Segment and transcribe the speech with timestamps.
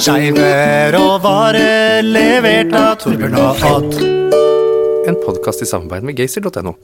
[0.00, 3.94] Skeiver råvarer levert av Torbjørn og Odd.
[5.06, 6.74] En podkast i samarbeid med Gaysir.no.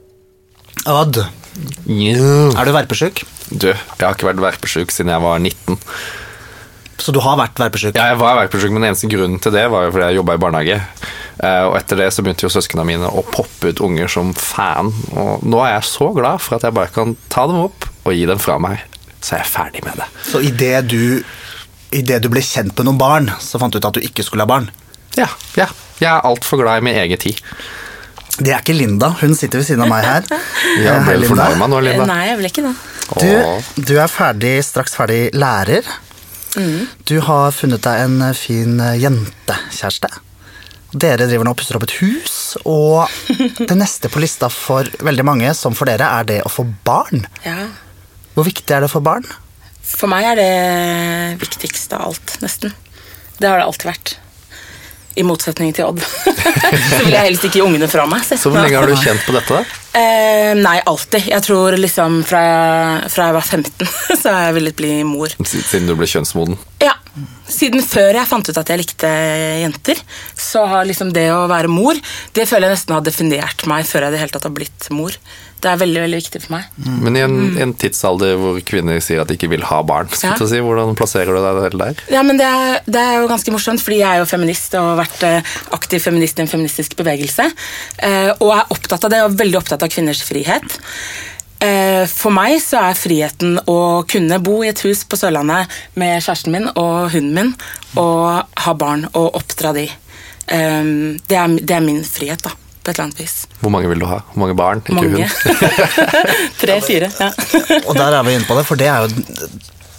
[0.87, 3.25] Odd, er du verpesjuk?
[3.51, 5.83] Du, jeg har ikke vært verpesjuk siden jeg var 19.
[7.03, 7.99] Så du har vært verpesjuk?
[7.99, 10.39] Ja, jeg var verpesjuk, men den eneste grunnen til det var jo fordi jeg jobba
[10.39, 10.79] i barnehage.
[11.43, 14.93] Eh, Og etter det så begynte jo søsknene mine å poppe ut unger som fan.
[15.13, 18.15] Og nå er jeg så glad for at jeg bare kan ta dem opp og
[18.17, 18.81] gi dem fra meg.
[19.21, 20.07] Så er jeg ferdig med det.
[20.31, 21.23] Så idet du,
[21.93, 24.25] i det du ble kjent med noen barn, så fant du ut at du ikke
[24.25, 24.71] skulle ha barn?
[25.17, 25.67] Ja, ja.
[26.01, 27.39] Jeg er altfor glad i min egen tid.
[28.37, 29.09] Det er ikke Linda.
[29.21, 30.27] Hun sitter ved siden av meg her.
[30.85, 32.05] Ja, Eh, ble du fornærma nå, Linda?
[32.11, 32.75] Nei, jeg ble ikke det.
[33.17, 35.87] Du, du er ferdig, straks ferdig lærer.
[37.09, 40.09] Du har funnet deg en fin eh, jentekjæreste.
[40.97, 43.11] Dere driver nå og pusser opp et hus, og
[43.69, 47.27] det neste på lista for veldig mange, som for dere, er det å få barn.
[47.45, 47.67] Ja.
[48.37, 49.27] Hvor viktig er det å få barn?
[49.87, 52.73] For meg er det viktigste av alt, nesten.
[53.37, 54.17] Det har det alltid vært.
[55.17, 56.03] I motsetning til Odd.
[56.93, 58.25] så vil jeg helst ikke gi ungene fra meg.
[58.27, 59.61] Så hvor lenge har du kjent på dette?
[59.63, 59.83] da?
[59.97, 61.31] Eh, nei, alltid.
[61.31, 63.89] Jeg tror liksom fra jeg, fra jeg var 15
[64.21, 65.33] så har jeg villet bli mor.
[65.49, 66.59] Siden du ble kjønnsmoden?
[66.85, 66.93] Ja.
[67.49, 69.09] Siden før jeg fant ut at jeg likte
[69.63, 70.01] jenter,
[70.37, 71.97] så har liksom det å være mor
[72.37, 74.89] Det føler jeg nesten har definert meg før jeg i det hele tatt har blitt
[74.93, 75.17] mor.
[75.57, 76.67] Det er veldig veldig viktig for meg.
[77.03, 80.35] Men i en, en tidsalder hvor kvinner sier at de ikke vil ha barn, skal
[80.37, 80.49] Ja.
[80.51, 82.03] si, hvordan plasserer du deg selv der?
[82.13, 84.91] Ja, men det er, det er jo ganske morsomt, fordi jeg er jo feminist og
[84.93, 87.49] har vært eh, aktiv feminist i en feministisk bevegelse.
[88.05, 90.77] eh, Og er opptatt av det, og veldig opptatt av kvinners frihet.
[91.65, 96.21] Eh, For meg så er friheten å kunne bo i et hus på Sørlandet med
[96.21, 97.55] kjæresten min og hunden min,
[97.97, 99.89] og ha barn og oppdra de.
[100.47, 102.53] Det er, det er min frihet, da,
[102.87, 103.35] på et eller annet vis.
[103.61, 104.21] Hvor mange vil du ha?
[104.33, 104.83] Hvor mange barn?
[104.85, 105.27] Ikke Mange.
[105.27, 105.97] hund?
[106.61, 107.11] Tre-fire.
[107.19, 107.31] Ja.
[107.85, 109.11] Og der er vi inne på det, for det er jo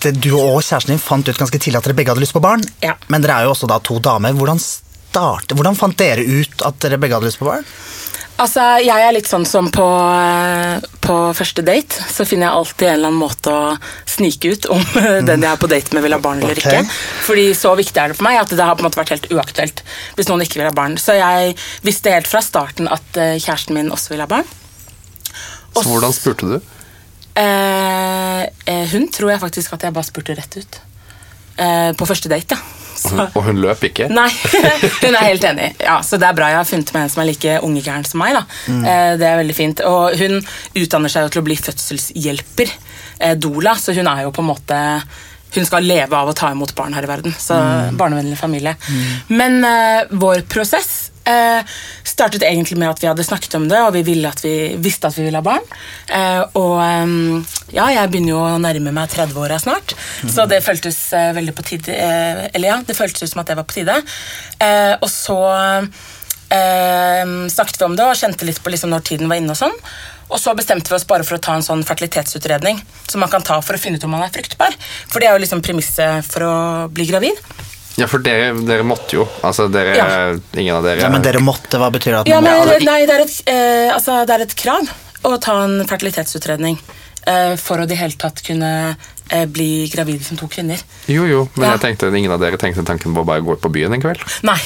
[0.05, 2.43] det, Du og kjæresten din fant ut ganske tidlig at dere begge hadde lyst på
[2.43, 2.63] barn.
[2.85, 2.93] Ja.
[3.11, 4.35] Men dere er jo også da to damer.
[4.37, 7.65] Hvordan, start, hvordan fant dere ut at dere begge hadde lyst på barn?
[8.37, 12.03] Altså, Jeg er litt sånn som på, eh, på første date.
[12.13, 14.83] Så finner jeg alltid en eller annen måte å snike ut om
[15.29, 16.83] den jeg er på date med, vil ha barn eller okay.
[16.83, 16.97] ikke.
[17.25, 19.29] Fordi så viktig er det for meg at det har på en måte vært helt
[19.33, 19.81] uaktuelt
[20.17, 20.99] hvis noen ikke vil ha barn.
[21.01, 24.45] Så jeg visste helt fra starten at eh, kjæresten min også vil ha barn.
[25.73, 26.57] Og Så hvordan spurte du?
[27.37, 30.81] Eh, eh, hun tror jeg faktisk at jeg bare spurte rett ut.
[31.57, 32.76] Eh, på første date, ja.
[33.05, 34.07] Og hun, og hun løp ikke?
[34.09, 34.27] Nei,
[35.03, 35.69] hun er helt enig.
[35.83, 38.19] Ja, så det er bra jeg har funnet meg en som er like ungegæren som
[38.23, 38.33] meg.
[38.37, 38.43] da.
[38.73, 39.81] Eh, Det er veldig fint.
[39.85, 40.39] Og hun
[40.75, 42.71] utdanner seg jo til å bli fødselshjelper,
[43.19, 44.81] eh, doula, så hun er jo på en måte
[45.55, 47.31] hun skal leve av å ta imot barn her i verden.
[47.39, 47.55] Så
[47.97, 48.75] barnevennlig familie.
[49.29, 51.77] Men eh, vår prosess eh,
[52.07, 55.17] startet egentlig med at vi hadde snakket om det, og vi, at vi visste at
[55.17, 55.65] vi ville ha barn.
[56.07, 59.95] Eh, og eh, ja, jeg begynner jo å nærme meg 30-åra snart,
[60.25, 63.51] så det føltes eh, veldig på tide eh, Eller ja, det føltes ut som at
[63.51, 63.99] det var på tide.
[65.01, 65.37] Og så
[66.47, 69.51] snakket vi om det og kjente litt på liksom når tiden var inne.
[69.51, 69.75] Og sånn.
[70.27, 73.43] Og så bestemte vi oss bare for å ta en sånn fertilitetsutredning som man kan
[73.45, 74.75] ta for å finne ut om man er fruktbar.
[75.07, 76.55] For det er jo liksom premisset for å
[76.91, 77.39] bli gravid.
[77.97, 79.25] Ja, for dere, dere måtte jo.
[79.41, 80.07] Altså, dere, Ja.
[80.53, 82.19] ingen av dere Ja, men dere måtte, hva betyr det?
[82.21, 84.87] At Ja, men nei, det er, et, eh, altså, det er et krav
[85.25, 86.77] å ta en fertilitetsutredning
[87.59, 88.71] for å de det hele tatt kunne
[89.29, 90.79] eh, bli gravide som to kvinner.
[91.11, 91.75] Jo, jo, men Ja.
[91.75, 94.01] jeg tenkte ingen av dere tenkte tanken på å bare gå ut på byen en
[94.03, 94.21] kveld?
[94.47, 94.57] Nei.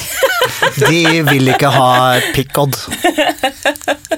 [0.78, 2.76] De vil ikke ha pick-odd.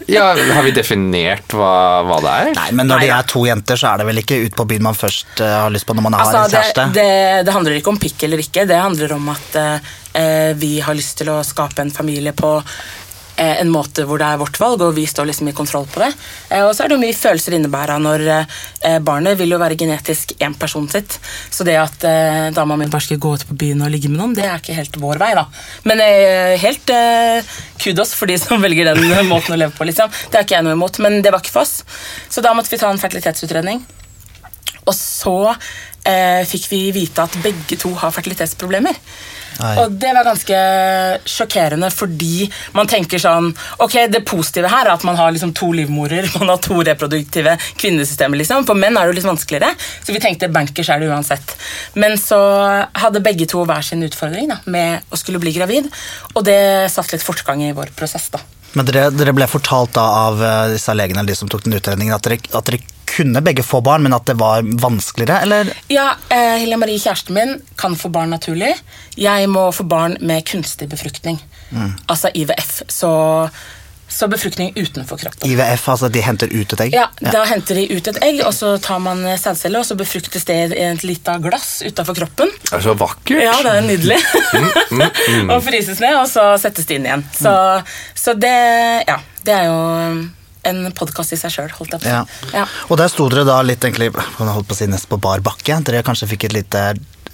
[0.06, 2.50] Ja, Har vi definert hva, hva det er?
[2.58, 4.84] Nei, men når de er to jenter, så er det vel ikke ut på byen
[4.84, 6.86] man først eh, har lyst på når man har Altså, en kjæreste?
[6.92, 8.66] det, det, det handler ikke om pikk eller ikke.
[8.68, 13.03] Det handler om at uh, vi har lyst til å skape en familie på eh,
[13.36, 16.10] en måte hvor det er vårt valg, og vi står liksom i kontroll på det.
[16.50, 19.78] Eh, og så er det jo mye følelser innebæra når eh, barnet vil jo være
[19.80, 21.18] genetisk én person sitt.
[21.50, 24.20] Så det at eh, dama mi bare skal gå ut på byen og ligge med
[24.20, 25.48] noen, det er ikke helt vår vei, da.
[25.88, 29.02] Men eh, helt eh, kudos for de som velger den
[29.32, 30.12] måten å leve på, liksom.
[30.28, 31.82] Det har ikke jeg noe imot, men det var ikke for oss.
[32.30, 33.82] Så da måtte vi ta en fertilitetsutredning.
[34.84, 38.98] Og så eh, fikk vi vite at begge to har fertilitetsproblemer.
[39.60, 39.74] Nei.
[39.82, 40.60] Og det var ganske
[41.28, 43.50] sjokkerende, fordi man tenker sånn
[43.82, 47.56] Ok, det positive her er at man har liksom to livmorer, man har to reproduktive
[47.80, 48.66] kvinnesystemer, liksom.
[48.68, 49.72] For menn er det jo litt vanskeligere,
[50.04, 51.56] så vi tenkte bankers er det uansett.
[52.00, 52.40] Men så
[53.04, 55.90] hadde begge to hver sin utfordring da, med å skulle bli gravid,
[56.34, 58.42] og det satte litt fortgang i vår prosess, da.
[58.74, 61.76] Men dere, dere ble fortalt da av eh, disse legene eller de som tok den
[61.78, 62.82] utredningen, at dere, at dere
[63.14, 65.70] kunne begge få barn, men at det var vanskeligere, eller?
[65.92, 68.74] Ja, eh, Hilja Marie, kjæresten min, kan få barn naturlig.
[69.20, 71.40] Jeg må få barn med kunstig befruktning.
[72.08, 72.82] Altså IVF.
[72.88, 73.10] Så
[74.14, 75.50] så befruktning utenfor kroppen.
[75.50, 76.92] IVF, altså de henter ut et egg?
[76.94, 80.44] Ja, Da henter de ut et egg, og så tar man sædcelle, og så befruktes
[80.46, 82.52] det i et lite glass utafor kroppen.
[82.62, 83.42] Det er så vakkert.
[83.42, 84.20] Ja, det er nydelig.
[84.92, 85.02] Mm,
[85.56, 87.26] og fryses ned, og så settes det inn igjen.
[87.34, 87.56] Så,
[88.14, 88.54] så det
[89.08, 89.80] Ja, det er jo
[90.68, 91.72] en podkast i seg sjøl,
[92.04, 92.24] Ja.
[92.52, 92.66] Ja.
[92.88, 95.80] Og der sto dere da litt egentlig, holdt på å si nesten på bar bakke.
[95.84, 96.82] Dere kanskje fikk et lite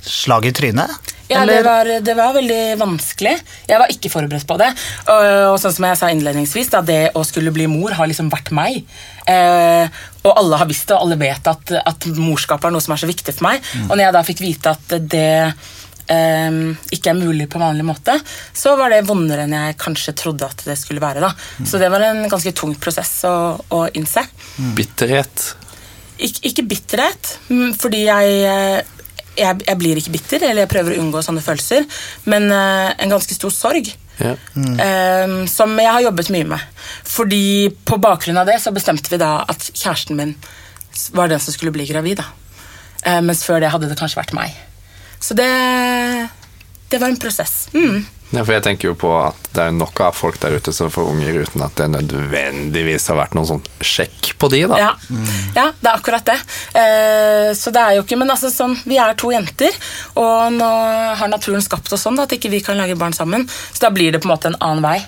[0.00, 1.16] slag i trynet?
[1.30, 3.36] Ja, det var, det var veldig vanskelig.
[3.70, 4.70] Jeg var ikke forberedt på det.
[5.06, 8.32] Og, og sånn som jeg sa innledningsvis, da, det å skulle bli mor har liksom
[8.32, 8.80] vært meg.
[9.30, 12.96] Eh, og alle har visst det, og alle vet at, at morskap er noe som
[12.96, 13.62] er så viktig for meg.
[13.86, 15.30] Og når jeg da fikk vite at det
[16.10, 16.58] eh,
[16.94, 18.16] ikke er mulig på vanlig måte,
[18.56, 21.22] så var det vondere enn jeg kanskje trodde at det skulle være.
[21.24, 21.32] da.
[21.64, 23.34] Så det var en ganske tung prosess å,
[23.76, 24.24] å innse.
[24.76, 25.50] Bitterhet.
[26.20, 28.80] Ik ikke bitterhet, mm, fordi jeg, eh,
[29.38, 31.86] jeg Jeg blir ikke bitter, eller jeg prøver å unngå sånne følelser,
[32.28, 33.88] men uh, en ganske stor sorg.
[34.20, 34.34] Ja.
[34.84, 36.82] eh, som jeg har jobbet mye med.
[37.08, 40.34] Fordi på bakgrunn av det så bestemte vi da at kjæresten min
[41.16, 42.20] var den som skulle bli gravid.
[42.20, 42.26] da.
[43.06, 44.52] Uh, mens før det hadde det kanskje vært meg.
[45.20, 45.48] Så det
[46.90, 47.68] Det var en prosess.
[47.74, 48.02] Mm.
[48.30, 50.90] Ja, for jeg tenker jo på at det er nok av folk der ute som
[50.94, 54.78] får unger uten at det nødvendigvis har vært noen sånn sjekk på de, da.
[54.78, 54.90] Ja.
[55.56, 56.36] ja, det er akkurat det.
[56.78, 59.74] Eh, så det er jo ikke Men altså sånn, vi er to jenter,
[60.22, 60.68] og nå
[61.18, 63.48] har naturen skapt oss sånn da, at ikke vi kan lage barn sammen.
[63.50, 65.00] Så da blir det på en måte en annen vei.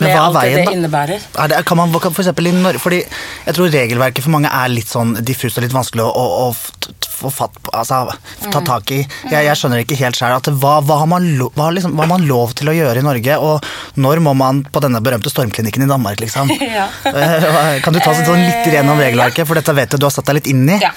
[0.00, 0.76] Men hva er veien, det da?
[0.78, 1.28] innebærer.
[1.44, 4.72] Er det, kan man, for eksempel i Norge, fordi jeg tror regelverket for mange er
[4.72, 8.04] litt sånn diffust og litt vanskelig å, å, å få fatt på, altså
[8.50, 8.66] ta Mm.
[8.66, 8.98] tak i.
[9.30, 12.12] Jeg, jeg skjønner ikke helt selv hva, hva, har man lo, hva, liksom, hva har
[12.12, 13.64] man lov til å gjøre i Norge, og
[13.96, 16.50] når må man på denne berømte stormklinikken i Danmark, liksom?
[16.72, 16.86] Ja.
[17.04, 20.14] Eh, kan du ta oss sånn litt gjennom regelverket, for dette vet du du har
[20.14, 20.78] satt deg litt inn i.
[20.82, 20.92] Ja.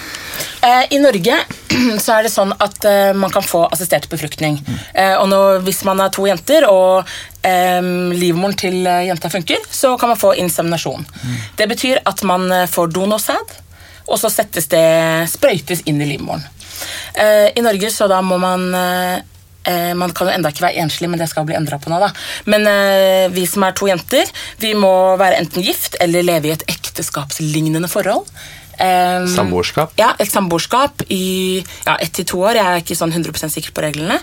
[0.66, 1.39] Eh, I Norge
[2.04, 4.62] så er det sånn at eh, man kan få assistert befruktning.
[4.66, 4.77] Mm.
[5.22, 7.10] og nå, hvis man er to jenter, og
[7.45, 11.06] um, livmoren til eh, jenta funker, så kan man få inseminasjon.
[11.60, 13.56] Det betyr at man eh, får donorsæd,
[14.06, 14.86] og så settes det
[15.31, 16.44] sprøytes inn i livmoren.
[17.16, 19.16] Eh, I Norge så da må man eh,
[19.66, 22.02] eh, man kan jo enda ikke være enslig, men det skal bli endra på nå.
[22.02, 22.12] da.
[22.52, 24.30] Men eh, vi som er to jenter,
[24.62, 24.92] vi må
[25.22, 28.30] være enten gift eller leve i et ekteskapslignende forhold.
[28.75, 29.94] Um, Samboerskap.
[29.96, 32.58] ja, et samboerskap i ja, ett til to år.
[32.60, 34.18] Jeg er ikke sånn 100% sikker på reglene.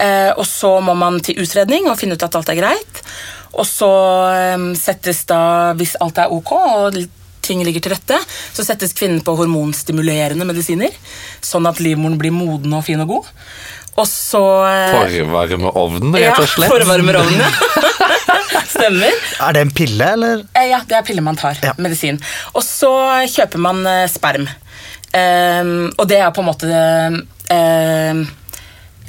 [0.00, 3.02] Uh, og så må man til utredning og finne ut at alt er greit.
[3.60, 3.90] Og så
[4.56, 5.40] um, settes da,
[5.76, 6.96] hvis alt er ok og
[7.50, 8.20] ting ligger til rette,
[8.54, 10.94] så settes kvinnen på hormonstimulerende medisiner.
[11.44, 13.30] Sånn at livmoren blir moden og fin og god.
[13.98, 16.70] Og så eh, Forvarme ovnen, rett og slett.
[16.70, 17.44] Ja, forvarmer ovnen.
[18.70, 19.16] Stemmer.
[19.42, 20.44] Er det en pille, eller?
[20.56, 21.58] Eh, Ja, det er pille man tar.
[21.64, 21.74] Ja.
[21.82, 22.20] Medisin.
[22.54, 22.90] Og så
[23.28, 24.46] kjøper man eh, sperm.
[25.10, 26.68] Um, og det er på en måte
[27.50, 28.20] ehm,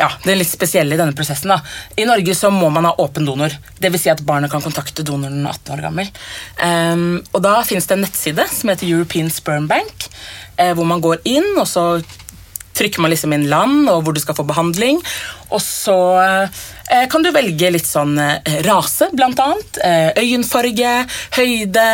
[0.01, 1.53] ja, det litt spesielle i denne prosessen.
[1.53, 1.59] da.
[1.95, 3.53] I Norge så må man ha åpen donor.
[3.81, 4.01] Dvs.
[4.01, 6.09] Si at barnet kan kontakte donoren 18 år gammel.
[6.57, 10.09] Um, og da finnes det en nettside som heter European Sperm Bank,
[10.57, 11.85] eh, hvor man går inn, og så
[12.77, 15.01] trykker man liksom inn land og hvor du skal få behandling.
[15.51, 19.81] Og så eh, kan du velge litt sånn eh, rase, blant annet.
[19.83, 20.93] Eh, øyenfarge,
[21.37, 21.87] høyde,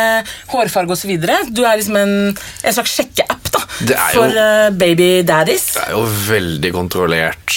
[0.52, 1.14] hårfarge osv.
[1.18, 3.37] Du er liksom en, en slags sjekkeapp
[3.94, 5.72] er jo- for eh, baby daddies.
[5.74, 7.54] Det er jo veldig kontrollert.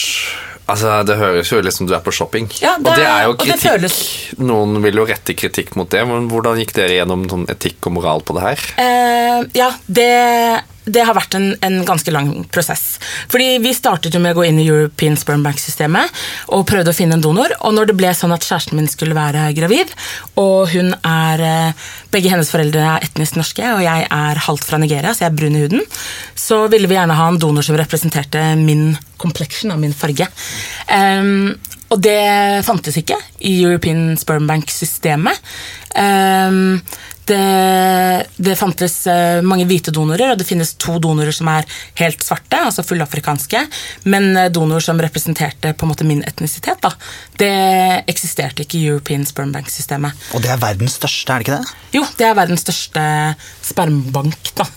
[0.72, 2.46] Altså, Det høres jo ut som du er på shopping.
[2.62, 3.66] Ja, det og det er- jo kritikk.
[3.72, 7.88] føles- Noen vil jo rette kritikk mot det, men hvordan gikk dere gjennom sånn etikk
[7.88, 8.60] og moral på det her?
[8.78, 13.00] Uh, ja, det, det har vært en, en ganske lang prosess.
[13.32, 16.22] Fordi Vi startet jo med å gå inn i European Sperm Bank-systemet
[16.56, 17.54] og prøvde å finne en donor.
[17.62, 19.94] Og når det ble sånn at kjæresten min skulle være gravid,
[20.42, 24.82] og hun er eh, begge hennes foreldre er etnisk norske, og jeg er halvt fra
[24.82, 25.86] Nigeria, så jeg er brun i huden,
[26.36, 30.26] så ville vi gjerne ha en donor som representerte min complexion, min farge.
[30.90, 31.54] Um,
[31.92, 35.38] og det fantes ikke i European Sperm Bank-systemet.
[36.00, 36.80] Em,
[37.32, 41.68] det, det fantes eh, mange hvite donorer, og det finnes to donorer som er
[42.02, 43.66] helt svarte, altså fullafrikanske,
[44.12, 46.92] men donorer donor som representerte på en måte min etnisitet, da,
[47.40, 47.52] det
[48.12, 50.28] eksisterte ikke i European Sperm Bank-systemet.
[50.36, 51.98] Og det er verdens største, er det ikke det?
[51.98, 53.06] Jo, det er verdens største
[53.72, 54.68] spermbank, da.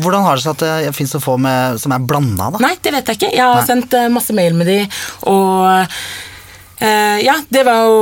[0.00, 2.62] Hvordan har det seg at det finnes så få med, som er blanda, da?
[2.62, 3.32] Nei, det vet jeg ikke.
[3.34, 3.66] Jeg har Nei.
[3.68, 4.78] sendt eh, masse mail med de,
[5.30, 5.90] og
[6.84, 8.00] eh, ja, det var jo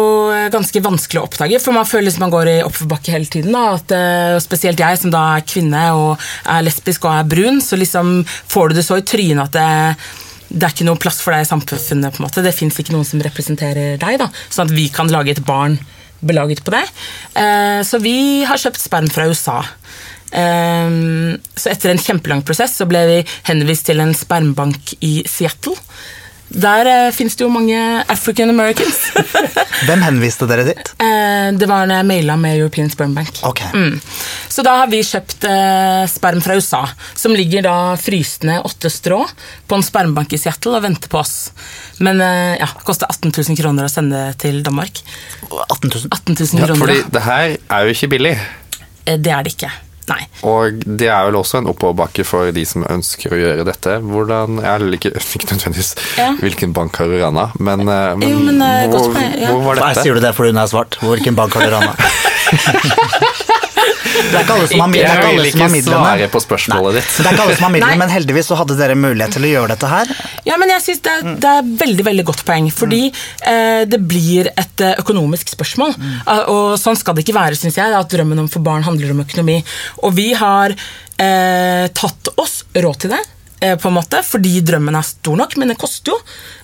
[0.52, 3.54] ganske vanskelig å oppdage, for man føler liksom man går i oppoverbakke hele tiden.
[3.54, 7.62] Da, at, uh, spesielt jeg, som da er kvinne og er lesbisk og er brun,
[7.64, 9.96] så liksom får du det så i trynet at det,
[10.52, 12.12] det er ikke noe plass for deg i samfunnet.
[12.12, 12.44] på en måte.
[12.44, 15.78] Det fins ikke noen som representerer deg, da, sånn at vi kan lage et barn
[16.22, 16.84] belaget på det.
[17.34, 19.60] Eh, så vi har kjøpt sperm fra USA.
[20.32, 23.16] Um, så etter en kjempelang prosess så ble vi
[23.50, 25.76] henvist til en spermbank i Seattle.
[26.52, 27.76] Der eh, fins det jo mange
[28.12, 28.98] African Americans.
[29.88, 30.90] Hvem henviste dere dit?
[31.02, 33.40] Eh, det var når jeg maila med European Sperm Bank.
[33.48, 33.72] Okay.
[33.74, 33.96] Mm.
[34.52, 36.82] Så da har vi kjøpt eh, sperm fra USA,
[37.18, 39.18] som ligger da frysende åtte strå
[39.66, 41.34] på en spermbank i Seattle og venter på oss.
[41.98, 45.02] Men eh, ja, det koster 18 000 kroner å sende til Danmark.
[45.50, 46.06] 18 000.
[46.14, 48.36] 18 000 Ja, kroner, fordi det her er jo ikke billig.
[49.04, 49.72] Eh, Det er det ikke.
[50.12, 50.26] Nei.
[50.48, 53.96] Og det er vel også en oppoverbakke for de som ønsker å gjøre dette.
[54.04, 56.30] Hvordan, Jeg liker ikke, nødvendigvis Ja.
[56.42, 58.60] hvilken bank har du rana, men, eh, men, Jo, men,
[58.92, 59.48] hvor, godt ja.
[59.50, 60.04] hvor var Nei, dette?
[60.06, 61.00] sier du det fordi hun er svart?
[61.02, 61.96] Hvilken bank har du rana?
[63.82, 67.10] Det er ikke alle som har, ikke jeg vil ikke svare på spørsmålet ditt.
[67.16, 69.52] Det er ikke alle som har midlene, men heldigvis så hadde dere mulighet til å
[69.52, 70.12] gjøre dette her.
[70.46, 72.70] Ja, men jeg synes det, er- det er veldig veldig godt poeng.
[72.72, 75.94] Fordi eh, det blir et eh, økonomisk spørsmål.
[76.26, 77.92] Ah, Og sånn skal det ikke være, syns jeg.
[77.98, 79.60] At drømmen om for barn handler om økonomi.
[80.02, 80.74] Og vi har
[81.18, 83.22] eh, tatt oss råd til det.
[83.62, 86.18] eh, På en måte, fordi drømmen er stor nok, men det koster jo.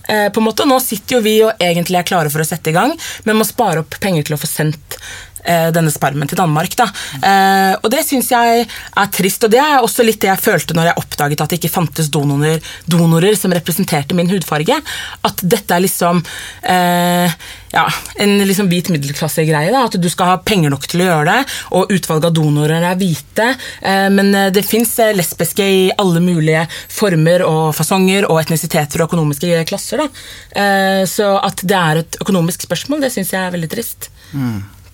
[0.09, 0.65] eh, på en måte.
[0.67, 2.91] Nå sitter jo vi og egentlig er klare for å sette i gang,
[3.25, 4.97] men må spare opp penger til å få sendt
[5.45, 6.75] denne spermen til Danmark.
[6.79, 6.87] Da.
[7.19, 10.75] Eh, og det syns jeg er trist, og det er også litt det jeg følte
[10.77, 14.79] når jeg oppdaget at det ikke fantes donorer, donorer som representerte min hudfarge.
[15.27, 16.21] At dette er liksom
[16.63, 17.39] eh,
[17.73, 17.85] ja,
[18.23, 19.73] en liksom hvit middelklassegreie.
[19.77, 22.99] At du skal ha penger nok til å gjøre det, og utvalget av donorer er
[22.99, 23.51] hvite.
[23.81, 29.09] Eh, men eh, det fins lesbiske i alle mulige former og fasonger og etnisiteter og
[29.09, 30.05] økonomiske klasser.
[30.05, 34.11] Eh, så at det er et økonomisk spørsmål, det syns jeg er veldig trist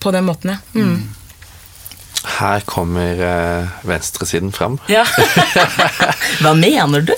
[0.06, 0.62] på den måten, ja.
[0.78, 0.98] Mm.
[2.40, 4.80] Her kommer eh, venstresiden fram.
[4.90, 5.04] ja.
[6.42, 7.14] Hva mener du?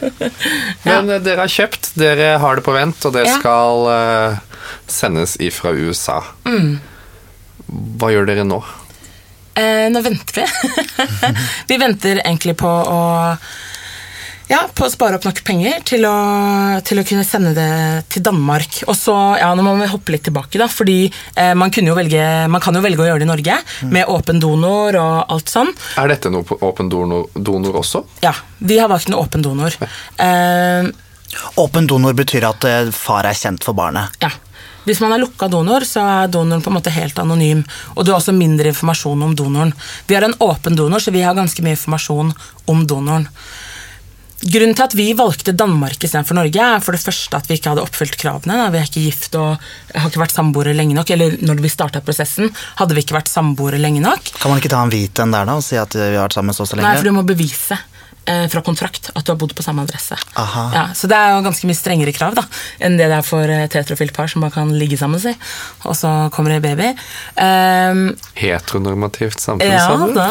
[0.86, 3.34] Men eh, dere har kjøpt, dere har det på vent, og det Ja.
[3.40, 4.38] skal eh,
[4.86, 6.20] sendes ifra USA.
[6.46, 6.78] Mm.
[7.98, 8.60] Hva gjør dere nå?
[9.58, 10.46] Eh, nå venter vi.
[11.74, 13.00] vi venter egentlig på å
[14.52, 16.14] ja, på å spare opp nok penger til å,
[16.86, 17.68] til å kunne sende det
[18.12, 18.82] til Danmark.
[18.86, 21.98] Og så, ja, Nå må vi hoppe litt tilbake, da, fordi eh, man, kunne jo
[21.98, 23.60] velge, man kan jo velge å gjøre det i Norge.
[23.92, 25.72] Med åpen donor og alt sånn.
[26.00, 28.04] Er dette noe på åpen donor, donor også?
[28.24, 29.74] Ja, Vi har valgt en åpen donor.
[30.20, 30.92] Eh,
[31.56, 34.18] Åpen donor betyr at eh, far er kjent for barnet.
[34.20, 34.28] Ja.
[34.84, 37.62] Hvis man er lukka donor, så er donoren på en måte helt anonym.
[37.94, 39.72] Og du har også mindre informasjon om donoren.
[40.08, 42.32] Vi har en åpen donor, så vi har ganske mye informasjon
[42.72, 43.28] om donoren.
[44.42, 47.70] Grunnen til at vi valgte Danmark istedenfor Norge, er for det første at vi ikke
[47.70, 48.56] hadde oppfylt kravene.
[48.58, 48.70] Da.
[48.74, 49.62] Vi er ikke gift og
[49.94, 51.12] har ikke vært samboere lenge nok.
[51.14, 54.34] Eller når vi starta prosessen, hadde vi ikke vært samboere lenge nok.
[54.42, 56.38] Kan man ikke ta en hvit en der da og si at vi har vært
[56.40, 57.78] sammen så og så Nei, for du må bevise
[58.22, 60.14] fra kontrakt at du har bodd på samme adresse.
[60.38, 60.62] Aha.
[60.74, 62.44] Ja, så det er jo ganske mye strengere krav da,
[62.78, 65.32] enn det det er for et heterofilt par som man kan ligge sammen, si.
[65.88, 66.92] Og så kommer det baby.
[67.34, 68.04] Um,
[68.38, 70.14] Heteronormativt samfunn, ja sa du?
[70.14, 70.28] da.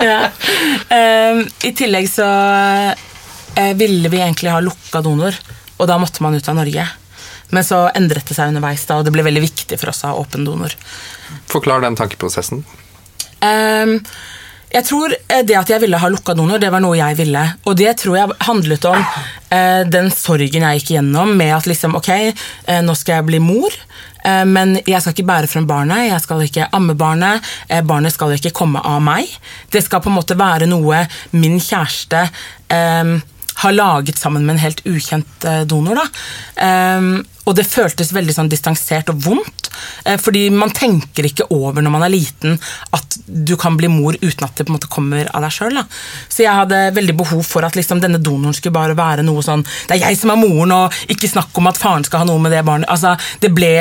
[0.10, 0.20] ja.
[0.94, 2.28] Um, I tillegg så
[3.56, 5.36] eh, ville vi egentlig ha lukka donor,
[5.78, 6.86] og da måtte man ut av Norge.
[7.50, 10.12] Men så endret det seg underveis, da, og det ble veldig viktig for oss å
[10.12, 10.74] ha åpen donor.
[11.50, 12.62] Forklar den tankeprosessen.
[13.42, 13.98] Ehm,
[14.70, 17.42] jeg tror eh, det at jeg ville ha lukka donor, det var noe jeg ville.
[17.66, 19.00] Og det tror jeg handlet om
[19.50, 23.40] eh, den sorgen jeg gikk igjennom med at liksom, ok, eh, nå skal jeg bli
[23.42, 23.74] mor.
[24.24, 27.42] eh, Men jeg skal ikke bære frem barnet, jeg skal ikke amme barnet.
[27.68, 29.26] eh, Barnet skal ikke komme av meg.
[29.72, 32.22] Det skal på en måte være noe min kjæreste
[32.70, 33.18] eh,
[33.60, 36.00] har laget sammen med en helt ukjent eh, donor.
[36.56, 39.68] Ehm, og det føltes veldig sånn distansert og vondt.
[40.04, 42.56] eh, fordi man tenker ikke over når man er liten
[42.96, 45.78] at du kan bli mor uten at det på en måte kommer av deg sjøl.
[46.28, 49.62] Så jeg hadde veldig behov for at liksom, denne donoren skulle bare være noe sånn
[49.62, 52.42] Det er jeg som er moren, og ikke snakk om at faren skal ha noe
[52.42, 52.88] med det barnet.
[52.90, 53.72] Altså, det ble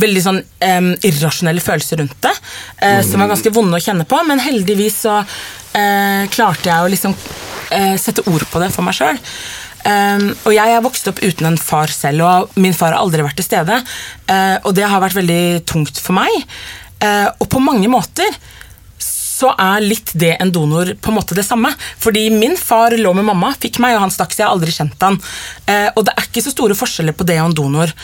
[0.00, 2.34] veldig sånn um, irrasjonelle følelser rundt det,
[2.82, 4.20] eh, som var ganske vonde å kjenne på.
[4.28, 7.16] Men heldigvis så uh, klarte jeg å liksom
[7.74, 9.18] eh, sette ord på det for meg sjøl.
[9.80, 13.24] Um, og jeg er vokst opp uten en far selv, og min far har aldri
[13.24, 13.78] vært til stede.
[14.28, 16.34] Uh, og det har vært veldig tungt for meg.
[17.00, 18.28] Uh, og på mange måter
[19.40, 21.70] så er litt det en donor på en måte det samme.
[22.00, 24.74] Fordi min far lå med mamma, fikk meg, og han stakk, så jeg har aldri
[24.74, 25.16] kjent han.
[25.64, 27.94] Eh, og det er ikke så store forskjeller på det og en donor.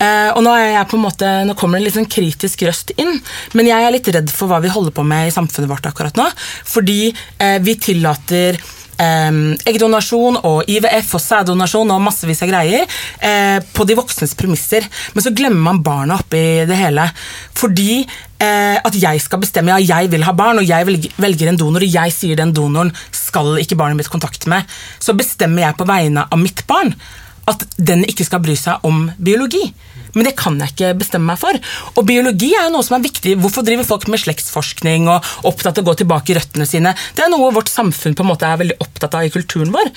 [0.00, 2.66] Eh, og nå, er jeg på en måte, nå kommer det en litt sånn kritisk
[2.66, 3.20] røst inn,
[3.54, 6.18] men jeg er litt redd for hva vi holder på med i samfunnet vårt akkurat
[6.18, 6.26] nå.
[6.74, 8.58] Fordi eh, vi tillater
[9.00, 14.86] eggdonasjon og IVF og sæddonasjon og massevis av greier eh, på de voksnes premisser.
[15.14, 17.06] Men så glemmer man barna oppi det hele.
[17.56, 20.86] Fordi eh, at jeg skal bestemme, ja, jeg vil ha barn, og jeg
[21.20, 24.68] velger, en donor, og jeg sier den donoren skal ikke barnet mitt kontakte med,
[25.00, 26.94] så bestemmer jeg på vegne av mitt barn
[27.50, 29.62] at den ikke skal bry seg om biologi.
[30.14, 31.56] Men det kan jeg ikke bestemme meg for.
[31.94, 33.36] Og biologi er jo noe som er viktig.
[33.42, 36.94] Hvorfor driver folk med slektsforskning og opptatt av å gå tilbake i røttene sine?
[37.16, 39.90] Det er noe vårt samfunn på en måte er veldig opptatt av i kulturen vår.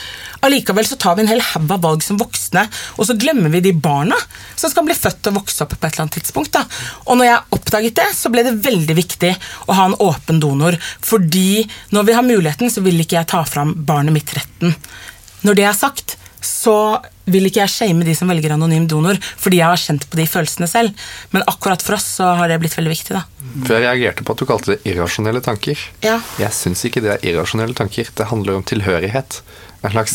[0.46, 2.66] Allikevel så tar vi en hel haug av valg som voksne,
[2.98, 4.18] og så glemmer vi de barna
[4.56, 6.54] som skal bli født og vokse opp på et eller annet tidspunkt.
[6.54, 6.66] Da.
[7.08, 9.34] Og når jeg oppdaget det, så ble det veldig viktig
[9.68, 10.78] å ha en åpen donor.
[11.04, 11.64] Fordi
[11.96, 14.76] når vi har muligheten, så vil ikke jeg ta fram barnet mitt retten.
[15.44, 19.62] Når det er sagt, så vil ikke jeg shame de som velger anonym donor, fordi
[19.62, 20.94] jeg har kjent på de følelsene selv.
[21.32, 23.16] Men akkurat for oss så har det blitt veldig viktig.
[23.16, 23.24] da.
[23.66, 25.80] For Jeg reagerte på at du kalte det irrasjonelle tanker.
[26.04, 26.20] Ja.
[26.42, 28.10] Jeg syns ikke det er irrasjonelle tanker.
[28.16, 29.42] Det handler om tilhørighet.
[29.84, 30.14] En slags,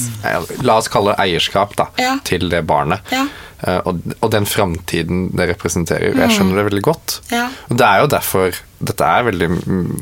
[0.64, 2.18] La oss kalle det eierskap da, Ja.
[2.24, 3.00] til det barnet.
[3.12, 3.26] Ja.
[3.62, 6.14] Eh, Og, og den framtiden det representerer.
[6.16, 7.20] Jeg skjønner det veldig godt.
[7.32, 7.48] Ja.
[7.70, 9.48] Og det er jo derfor Dette er, veldig,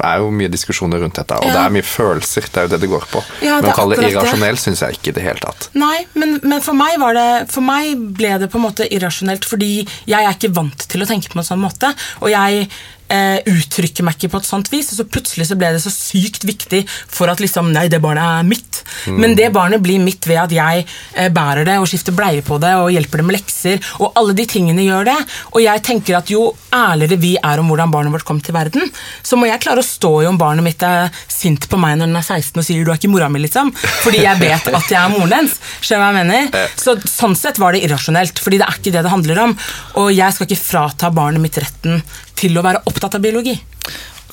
[0.04, 1.52] er jo mye diskusjoner rundt dette, og Ja.
[1.54, 2.44] det er mye følelser.
[2.52, 3.22] Det er jo det det går på.
[3.40, 5.68] Ja, det Men å kalle det irrasjonelt, irrasjonell syns jeg ikke i det hele tatt.
[5.74, 9.44] Nei, men, men for, meg var det, for meg ble det på en måte irrasjonelt,
[9.48, 9.70] fordi
[10.06, 11.94] jeg er ikke vant til å tenke på en sånn måte.
[12.20, 12.68] Og jeg
[13.12, 15.92] eh, uttrykker meg ikke på et sånt vis, og så plutselig så ble det så
[15.92, 18.82] sykt viktig for at liksom, nei, det barnet er mitt.
[19.06, 22.58] Men det barnet blir mitt ved at jeg eh, bærer det og skifter bleie på
[22.62, 25.18] det og hjelper det med lekser, og alle de tingene gjør det.
[25.54, 28.90] Og jeg tenker at jo ærligere vi er om hvordan barnet vårt kom til verden,
[29.22, 32.10] så må jeg klare å stå i om barnet mitt er sint på meg når
[32.10, 33.72] den er 16 og sier 'du er ikke mora mi', liksom.
[34.04, 35.58] Fordi jeg vet at jeg er moren dens.
[35.80, 36.68] Skjønner hva jeg mener?
[36.76, 39.56] Så Sånn sett var det irrasjonelt, fordi det er ikke det det handler om.
[40.02, 42.02] Og jeg skal ikke frata barnet mitt retten
[42.36, 43.54] til å være opptatt av biologi.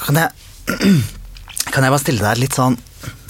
[0.04, 0.32] Kan jeg,
[1.74, 2.76] kan jeg bare stille deg litt sånn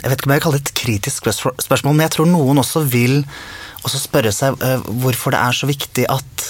[0.03, 2.59] Jeg vet ikke om jeg vil kalle det et kritisk spørsmål, men jeg tror noen
[2.59, 3.21] også vil
[3.83, 6.45] også spørre seg eh, hvorfor det er så viktig at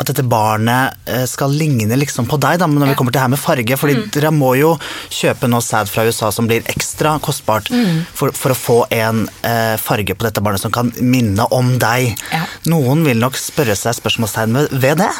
[0.00, 3.18] at dette barnet eh, skal ligne liksom på deg, da, når når vi kommer til
[3.20, 3.76] det her med farge.
[3.78, 4.10] fordi Mm.
[4.14, 4.78] dere må jo
[5.10, 8.04] kjøpe noe sæd fra USA som blir ekstra kostbart Mm.
[8.14, 12.16] for, for å få en eh, farge på dette barnet som kan minne om deg.
[12.32, 12.42] Ja.
[12.66, 15.10] Noen vil nok spørre seg spørsmålstegn ved, ved det.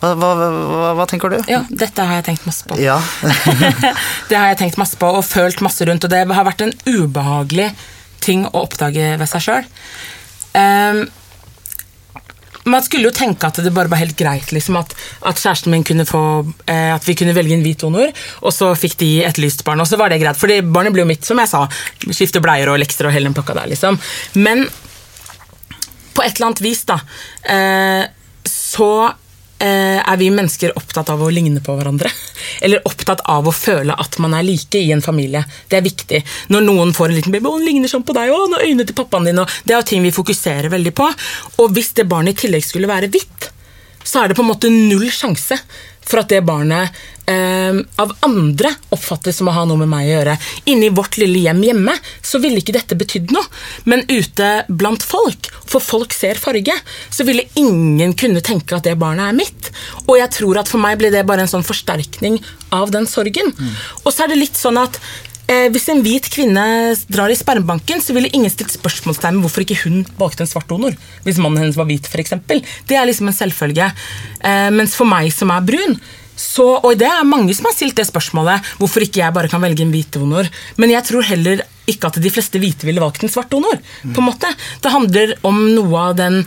[0.00, 1.36] Hva, hva, hva, hva tenker du?
[1.42, 1.48] Mm.
[1.50, 2.78] Ja, dette har jeg tenkt masse på.
[2.80, 3.00] Ja.
[4.30, 6.72] det har jeg tenkt masse på og følt masse rundt, og det har vært en
[6.86, 7.72] ubehagelig
[8.20, 9.64] ting å oppdage ved seg sjøl.
[12.72, 14.94] Man skulle jo tenke at det bare var helt greit liksom, at,
[15.26, 16.22] at kjæresten min kunne få
[16.66, 19.80] eh, At vi kunne velge en hvit donor, og så fikk de et lyst barn.
[19.82, 21.64] Og så var det greit, for barnet ble jo mitt, som jeg sa.
[22.10, 23.98] Skifte bleier og lekser og hele den pakka der, liksom.
[24.38, 24.66] Men
[26.14, 26.98] på et eller annet vis, da,
[27.54, 28.04] eh,
[28.50, 32.10] så eh, er vi mennesker opptatt av å ligne på hverandre.
[32.60, 35.44] Eller opptatt av å føle at man er like i en familie.
[35.70, 36.22] Det er viktig.
[36.52, 38.98] Når noen får en liten baby, å, den ligner sånn på deg, han øynene til
[38.98, 41.08] pappaen din, og det er ting vi fokuserer veldig på.
[41.62, 43.50] Og hvis det barnet i tillegg skulle være hvitt,
[44.10, 45.58] så er det på en måte null sjanse
[46.10, 46.96] for at det barnet
[47.30, 50.36] eh, av andre oppfattes som å ha noe med meg å gjøre.
[50.72, 53.46] Inni vårt lille hjem hjemme så ville ikke dette betydd noe.
[53.86, 56.74] Men ute blant folk, for folk ser farge,
[57.12, 59.70] så ville ingen kunne tenke at det barnet er mitt.
[60.08, 62.40] Og jeg tror at for meg ble det bare en sånn forsterkning
[62.74, 63.54] av den sorgen.
[64.02, 64.98] Og så er det litt sånn at
[65.50, 66.64] Eh, hvis en hvit kvinne
[67.10, 70.70] drar i spermbanken, så ville ingen stilt spørsmålstegn ved hvorfor ikke hun valgte en svart
[70.70, 70.94] donor.
[71.24, 72.36] Hvis mannen hennes var hvit, f.eks.
[72.86, 73.90] Det er liksom en selvfølge.
[74.46, 75.98] Eh, mens for meg som er brun,
[76.40, 79.60] så, og det er mange som har stilt det spørsmålet, hvorfor ikke jeg bare kan
[79.60, 80.46] velge en hvit donor.
[80.80, 83.82] Men jeg tror heller ikke at de fleste hvite ville valgt en svart donor.
[84.06, 84.48] på en måte.
[84.80, 86.44] Det handler om noe av den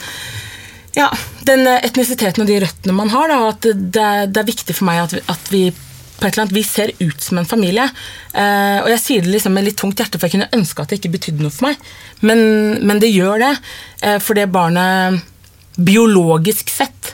[0.94, 1.10] ja,
[1.46, 3.30] den etnisiteten og de røttene man har.
[3.30, 5.64] Da, at det, det er viktig for meg at vi, at vi
[6.24, 7.84] på et eller annet vis ser ut som en familie.
[8.32, 10.94] Eh, og jeg sier det liksom med litt tungt hjerte, for jeg kunne ønske at
[10.94, 11.84] det ikke betydde noe for meg.
[12.24, 12.40] Men,
[12.88, 13.52] men det gjør det.
[14.08, 15.20] Eh, for det barnet
[15.76, 17.14] biologisk sett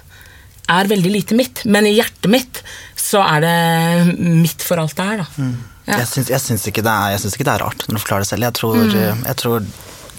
[0.69, 2.61] er veldig lite mitt, men i hjertet mitt
[2.99, 5.23] så er det mitt for alt det er.
[5.23, 5.49] da.
[5.89, 6.03] Ja.
[6.03, 8.45] Jeg, syns, ikke det jeg syns ikke det er rart når du forklarer det selv.
[8.45, 9.23] Jeg tror, Mm.
[9.25, 9.63] jeg tror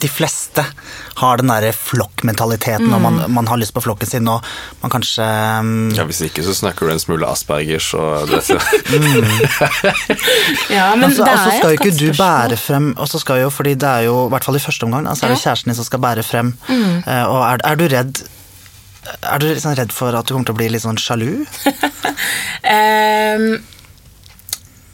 [0.01, 0.63] de fleste
[1.21, 3.35] har den derre flokkmentaliteten, og man, Mm.
[3.37, 4.45] man har lyst på flokken sin, og
[4.83, 5.25] man kanskje
[5.61, 8.57] um, Ja, Hvis ikke så snakker du en smule aspergers og det, så.
[10.71, 13.41] Ja, men altså, det altså er skal jo ikke du bære frem Og så skal
[13.43, 15.43] jo, fordi det er jo, i hvert fall i første omgang, altså så er det
[15.45, 16.49] kjæresten din som skal bære frem.
[16.71, 18.15] Eh, og er, er du redd
[19.23, 21.31] Er du liksom redd for at du kommer til å bli litt sånn sjalu?
[22.65, 23.47] um,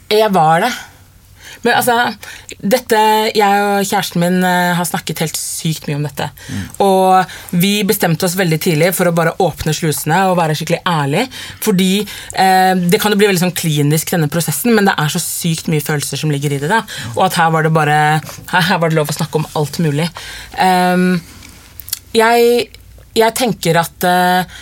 [0.17, 0.71] jeg var det.
[1.63, 1.95] Men altså,
[2.57, 2.99] dette,
[3.35, 6.29] Jeg og kjæresten min eh, har snakket helt sykt mye om dette.
[6.83, 11.25] Og vi bestemte oss veldig tidlig for å bare åpne slusene og være skikkelig ærlig.
[11.63, 15.21] Fordi eh, det kan jo bli veldig sånn klinisk, denne prosessen, men det er så
[15.23, 16.71] sykt mye følelser som ligger i det.
[16.71, 16.83] da.
[17.15, 17.99] Og at her var det bare,
[18.55, 20.09] her, var det lov å snakke om alt mulig.
[20.57, 21.11] Um,
[22.15, 22.67] jeg,
[23.17, 24.57] jeg tenker at eh,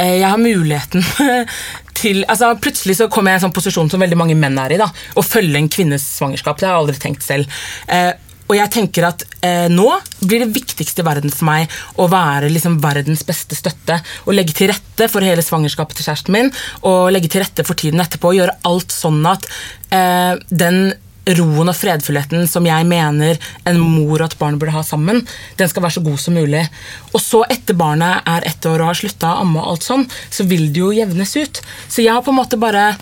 [0.00, 1.04] jeg har muligheten
[2.00, 4.74] til altså Plutselig så kommer jeg i en sånn posisjon som veldig mange menn er
[4.74, 4.80] i.
[4.80, 6.58] da, Å følge en kvinnes svangerskap.
[6.60, 7.60] Det har jeg aldri tenkt selv.
[7.90, 8.12] Eh,
[8.50, 9.86] og jeg tenker at eh, nå
[10.26, 11.70] blir det viktigste i verden for meg
[12.02, 14.00] å være liksom verdens beste støtte.
[14.26, 16.50] Og legge til rette for hele svangerskapet til kjæresten min,
[16.82, 18.32] og legge til rette for tiden etterpå.
[18.32, 19.46] Og gjøre alt sånn at
[19.94, 20.90] eh, den
[21.28, 25.20] roen og fredfullheten som jeg mener en mor og et barn burde ha sammen,
[25.58, 26.64] den skal være så god som mulig.
[27.12, 30.06] Og så, etter barnet er ett år og har slutta å amme, og alt sånn,
[30.32, 31.62] så vil det jo jevnes ut.
[31.88, 32.94] Så jeg har på en måte bare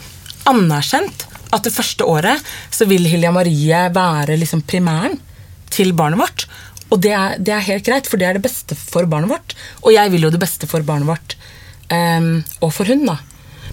[0.48, 5.16] anerkjent at det første året så vil Hilja Marie være liksom primæren
[5.72, 6.48] til barnet vårt.
[6.88, 9.54] Og det er, det er helt greit, for det er det beste for barnet vårt.
[9.84, 11.36] Og jeg vil jo det beste for barnet vårt.
[11.92, 13.18] Um, og for hun, da.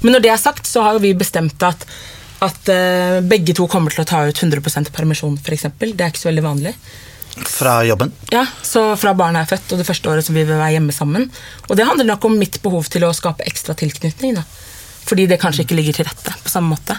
[0.03, 1.87] Men når det er sagt, så har jo vi bestemt at,
[2.43, 5.67] at uh, begge to kommer til å ta ut 100% permisjon, f.eks.
[5.79, 6.75] Det er ikke så veldig vanlig.
[7.35, 8.11] Fra jobben.
[8.31, 10.95] Ja, Så fra barnet er født, og det første året som vi vil være hjemme
[10.95, 11.27] sammen.
[11.67, 14.37] Og det handler nok om mitt behov til å skape ekstra tilknytning.
[14.39, 14.45] da.
[15.05, 16.97] Fordi det kanskje ikke ligger til rette på samme måte.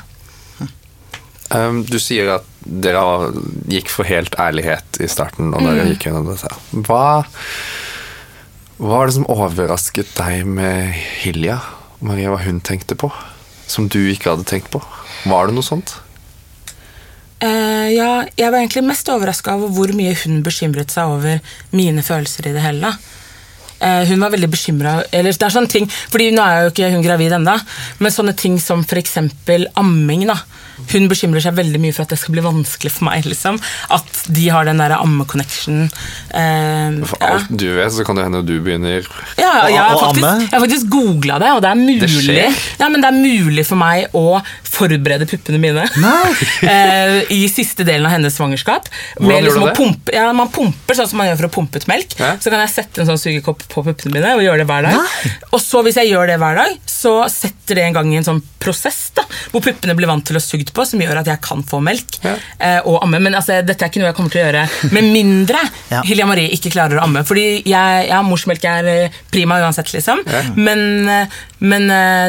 [1.54, 3.30] Um, du sier at dere
[3.70, 5.54] gikk for helt ærlighet i starten.
[5.54, 6.50] Og dere gikk gjennom dette.
[6.86, 7.22] Hva,
[8.76, 11.60] hva var det som overrasket deg med Hilja?
[12.04, 13.12] Maria, hva hun tenkte på?
[13.66, 14.80] Som du ikke hadde tenkt på?
[15.26, 15.96] Var det noe sånt?
[17.42, 21.42] Uh, ja, jeg var egentlig mest overraska over hvor mye hun bekymret seg over
[21.76, 22.94] mine følelser i det hele.
[23.76, 26.88] Uh, hun var veldig bekymra Eller det er sånne ting Fordi nå er jo ikke
[26.94, 27.58] hun gravid ennå,
[28.00, 29.18] men sånne ting som f.eks.
[29.76, 30.24] amming.
[30.30, 30.38] da
[30.92, 33.24] Hun bekymrer seg veldig mye for at det skal bli vanskelig for meg.
[33.26, 33.58] liksom
[33.90, 35.88] At de har den der amme-connectionen.
[36.30, 37.32] Eh, For ja.
[37.36, 39.06] alt du vet, så kan det hende du begynner
[39.38, 40.42] Ja, jeg har faktisk, amme?
[40.44, 42.60] jeg har faktisk googla det, og det er mulig Det skjer?
[42.80, 44.40] ja, men det er mulig for meg å
[44.76, 45.86] forberede puppene mine
[46.68, 48.88] eh, i siste delen av hennes svangerskap.
[49.16, 49.76] Hvordan Med gjør liksom du det?
[49.78, 52.16] pumpe, ja, man pumper sånn som man gjør for å pumpe ut melk.
[52.20, 52.34] Hæ?
[52.42, 55.40] Så kan jeg sette en sånn sugekopp på puppene mine og gjøre det hver dag.
[55.52, 58.28] Og så hvis jeg gjør det hver dag, så setter det en gang i en
[58.28, 59.24] sånn prosess da,
[59.54, 62.18] hvor puppene blir vant til å sugd på, som gjør at jeg kan få melk
[62.26, 62.34] Ja.
[62.58, 63.20] eh, og amme.
[63.22, 65.62] Men altså, dette er ikke noe jeg kommer til å gjøre med mindre
[65.94, 66.00] Ja.
[66.02, 67.22] Hilja Marie ikke klarer å amme.
[67.26, 70.24] Fordi jeg, ja, morsmelk er eh, prima uansett, liksom.
[70.58, 71.86] Men, eh, men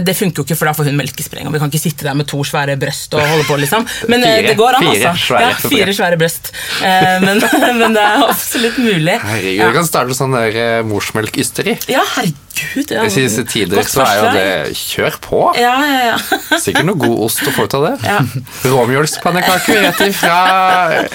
[0.07, 1.47] det funker jo ikke, for da får hun melkespreng.
[1.49, 3.83] Og vi kan ikke sitte der med to svære brøst og holde på, liksom.
[4.07, 4.45] Men Fire.
[4.45, 5.11] det går an, altså.
[5.25, 5.41] svære.
[5.49, 6.51] Ja, fire svære brøst.
[6.85, 7.41] Eh, men,
[7.81, 9.17] men det er absolutt mulig.
[9.25, 9.67] Herregud, Ja.
[9.71, 11.75] du kan starte sånn der morsmelkysteri.
[11.91, 12.93] Ja, herregud.
[12.93, 13.03] Ja.
[13.03, 15.41] I disse tider så er jo det Kjør på!
[15.59, 16.17] Ja, ja, ja.
[16.63, 17.93] Sikkert noe god ost å få ut av det.
[18.07, 18.19] Ja.
[18.71, 20.37] Råmjølkspannekaker rett ifra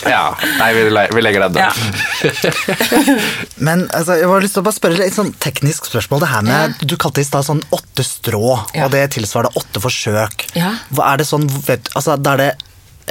[0.08, 0.22] Ja,
[0.58, 0.84] nei, vi,
[1.16, 1.70] vi legger den ja.
[3.62, 6.22] Men altså, jeg har lyst til å bare spørre et sånn teknisk spørsmål.
[6.24, 8.86] Det her med, Du kalte i stad sånn åtte strå, Ja.
[8.86, 10.46] og det tilsvarer åtte forsøk.
[10.58, 10.74] Ja.
[10.94, 12.50] Hva er det sånn, vet, altså, Da er det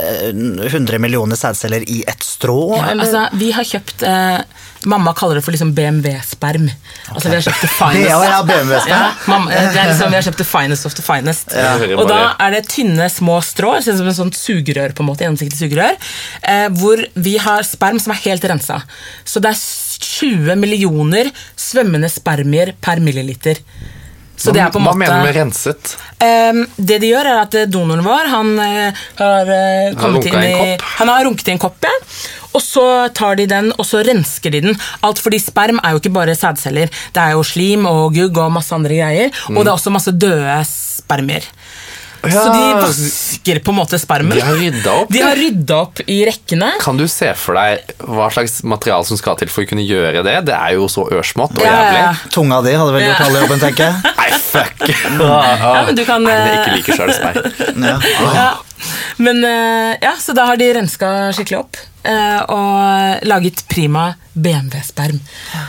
[0.02, 2.76] 100 millioner sædceller i ett strå?
[2.78, 3.06] Ja, eller?
[3.06, 4.42] altså, vi har kjøpt eh,
[4.90, 6.64] Mamma kaller det for liksom BMW-sperm.
[7.12, 8.08] Altså, vi har kjøpt det finest.
[8.10, 8.90] Ja, ja, BMW-sperm.
[8.90, 11.54] Ja, mamma, eh, det er liksom, vi har kjøpt the finest of the finest.
[11.54, 11.76] Ja.
[12.00, 15.12] Og da er det tynne, små strå, ser ut som en sånn sugerør, på en
[15.12, 16.02] måte, gjennomsiktig sugerør,
[16.42, 18.82] eh, hvor vi har sperm som er helt rensa.
[19.22, 19.62] Så det er
[20.02, 23.62] 20 millioner svømmende spermier per milliliter.
[24.38, 25.96] Så det er på Hva måte mener du med renset?
[26.22, 30.38] Um, det de gjør, er at eh, donoren vår han uh, har uh, kommet inn
[30.40, 30.88] i i en kopp?
[31.02, 31.94] Han har runket i en kopp, ja.
[32.52, 34.80] Og så tar de den, og så rensker de den.
[35.08, 36.92] Alt fordi sperm er jo ikke bare sædceller.
[37.16, 39.40] Det er jo slim og gugg og masse andre greier.
[39.54, 41.48] Og det er også masse døde spermier.
[42.22, 44.36] Så de vasker på en måte spermen.
[44.38, 45.32] De har rydda opp, De ja.
[45.32, 46.70] har rydda opp i rekkene.
[46.84, 50.22] Kan du se for deg hva slags materiale som skal til for å kunne gjøre
[50.28, 50.36] det?
[50.52, 51.98] Det er jo så ørsmått og jævlig.
[51.98, 52.30] ja, ja.
[52.34, 53.96] Tunga di hadde vel gjort all alle jobben, tenker jeg.
[54.52, 54.84] Fuck!
[55.22, 57.86] Ja, men du kan, Nei, det eh, ikke liker sjøl, sperm.
[57.86, 57.96] Ja.
[58.36, 58.50] Ja.
[59.22, 65.20] Men eh, ja, så da har de renska skikkelig opp og laget prima BMW-sperm.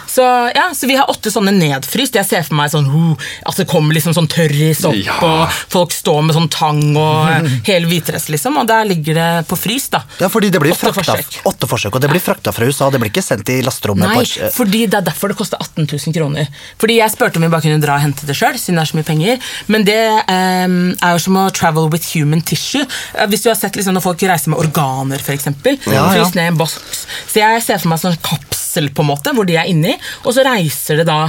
[0.06, 0.22] Så
[0.54, 2.14] ja, så vi har åtte sånne nedfryst.
[2.14, 5.16] Jeg ser for meg sånn uh, at det kommer liksom sånn tørris opp, Ja.
[5.26, 8.60] og folk står med sånn tang og eh, hele hvitdress, liksom.
[8.62, 10.04] Og der ligger det på frys, da.
[10.22, 11.40] Ja, fordi det blir Åtte frakta, forsøk.
[11.50, 12.88] åtte forsøk, og det blir frakta fra USA.
[12.94, 14.06] Det blir ikke sendt i lasterommet.
[14.06, 16.46] Nei, på et- eh, fordi det er derfor det koster 18 000 kroner.
[16.78, 18.92] Fordi jeg spurte om vi bare kunne dra og hente det sjøl, siden det er
[18.92, 19.42] så mye penger.
[19.66, 19.98] Men det
[20.30, 22.86] um, er jo som å travel with human tissue.
[23.18, 25.50] Eh, Hvis du har sett liksom, når folk reiser med organer, f.eks.
[25.90, 26.21] Ja, ja.
[26.22, 26.78] Fryst ned en boks.
[27.28, 30.36] Så jeg ser for meg sånn kapsel på en måte, hvor de er inni, og
[30.36, 31.26] så reiser det da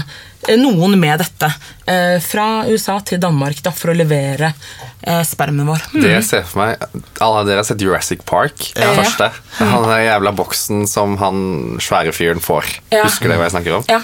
[0.59, 1.47] noen med dette
[1.87, 4.49] eh, fra USA til Danmark da, for å levere
[5.01, 5.83] eh, spermen vår.
[5.93, 6.01] Mm.
[6.03, 6.83] Det jeg ser for meg
[7.23, 8.65] Alle dere har sett Jurassic Park?
[8.75, 8.91] Ja.
[8.97, 9.29] Første.
[9.59, 12.67] Han der jævla boksen som han svære fyren får.
[12.91, 13.03] Ja.
[13.07, 13.85] Husker dere hva jeg snakker om?
[13.91, 13.99] Ja.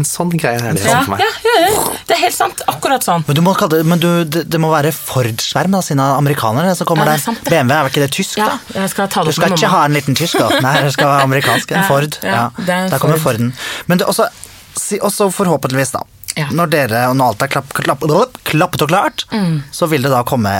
[0.00, 1.22] En sånn greie er det Ja, for meg.
[1.22, 2.64] ja, ja, ja, det er helt sant.
[2.70, 3.24] Akkurat sånn.
[3.28, 6.08] Men, du må kalle det, men du, det, det må være Ford-skjerm, da, siden det
[6.10, 7.24] er amerikanere som kommer Ja, er der.
[7.28, 7.44] sant.
[7.46, 8.80] BMW, er vel ikke det tysk, Ja, da?
[8.82, 9.78] jeg skal ta Du det opp skal med ikke mamma.
[9.78, 10.60] ha en liten tysk, da.
[10.64, 11.74] Nei, det skal være amerikansk.
[11.76, 12.18] En Ja, Ford.
[12.24, 13.34] ja, er Der kommer Ford.
[13.34, 13.52] Forden.
[13.90, 14.26] Men det, også,
[14.76, 16.02] si, også forhåpentligvis, da.
[16.36, 16.48] Ja.
[16.50, 19.24] Når dere og når alt er klapp, klapp, klapp, klappet og klart,
[19.70, 20.50] så vil det da komme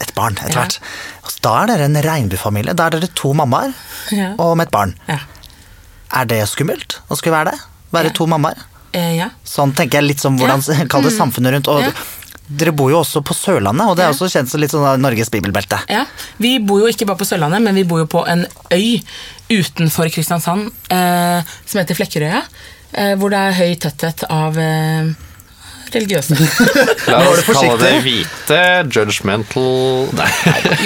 [0.00, 0.78] et barn etter hvert.
[0.80, 1.20] Ja.
[1.20, 1.40] hvert.
[1.44, 2.72] Da er dere en regnbuefamilie.
[2.74, 3.74] Da er dere to mammaer
[4.10, 4.30] Ja.
[4.38, 4.94] og med et barn.
[5.08, 5.18] Ja.
[6.14, 7.60] Er det skummelt å skulle være det?
[7.92, 8.16] Være Ja.
[8.16, 8.56] to mammaer?
[8.94, 9.28] Eh, ja.
[9.44, 11.68] Sånn tenker jeg litt som hvordan Kall det samfunnet rundt.
[11.68, 11.90] Og Ja.
[12.48, 14.14] dere bor jo også på Sørlandet, og det er Ja.
[14.14, 15.82] også kjent som litt sånn Norges bibelbelte.
[15.90, 16.06] Ja,
[16.38, 19.02] Vi bor jo ikke bare på Sørlandet, men vi bor jo på en øy
[19.50, 22.42] utenfor Kristiansand eh, som heter Flekkerøya.
[22.94, 25.08] Eh, hvor det er høy tetthet av eh,
[25.94, 26.36] religiøse.
[27.10, 28.58] La oss kalle det hvite,
[28.94, 30.28] judgmental Nei.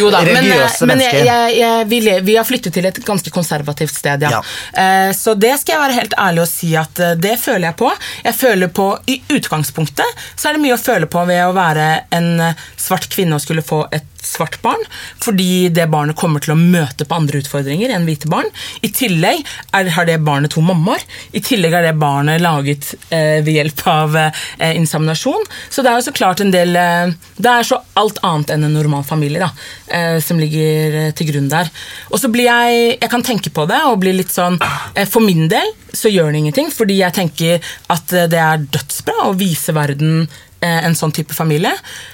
[0.01, 3.33] Jo da, men, eh, men jeg, jeg, jeg, vi, vi har flyttet til et ganske
[3.35, 4.39] konservativt sted, ja.
[4.39, 4.43] Ja.
[4.73, 7.93] Eh, så det skal jeg være helt ærlig og si at det føler jeg på.
[8.25, 11.89] Jeg føler på, I utgangspunktet så er det mye å føle på ved å være
[12.17, 12.31] en
[12.77, 14.83] svart kvinne og skulle få et svart barn,
[15.23, 18.49] fordi det barnet kommer til å møte på andre utfordringer enn hvite barn.
[18.85, 19.43] I tillegg
[19.77, 21.03] er, har det barnet to mammaer.
[21.33, 25.47] I tillegg er det barnet laget eh, ved hjelp av eh, inseminasjon.
[25.71, 28.67] Så det er jo så klart en del eh, Det er så alt annet enn
[28.69, 29.51] en normal familie da,
[29.95, 31.71] eh, som ligger eh, til grunn der.
[32.13, 35.25] Og så blir jeg Jeg kan tenke på det og bli litt sånn eh, For
[35.25, 39.73] min del så gjør det ingenting, fordi jeg tenker at det er dødsbra å vise
[39.75, 40.27] verden
[40.67, 41.73] en sånn type familie.